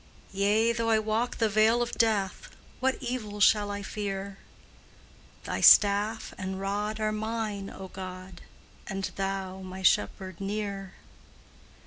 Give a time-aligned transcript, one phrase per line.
[0.33, 4.39] Yea, though I walk the vale of death, What evil shall I fear?
[5.43, 8.41] Thy staff and rod are mine, O God,
[8.87, 10.95] And Thou, my Shepherd, near!